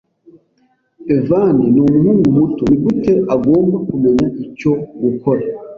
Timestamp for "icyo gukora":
4.43-5.43